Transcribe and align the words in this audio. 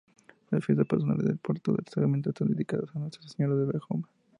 Las 0.49 0.65
fiestas 0.65 0.87
patronales 0.87 1.27
de 1.27 1.35
Puerto 1.35 1.73
de 1.73 1.83
Sagunto 1.87 2.31
están 2.31 2.47
dedicadas 2.47 2.89
a 2.95 2.97
Nuestra 2.97 3.21
Señora 3.27 3.53
de 3.53 3.65
Begoña. 3.67 4.07